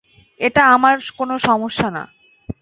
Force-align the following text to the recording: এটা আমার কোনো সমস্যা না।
এটা 0.39 0.61
আমার 0.67 0.95
কোনো 1.17 1.35
সমস্যা 1.39 1.87
না। 1.91 2.03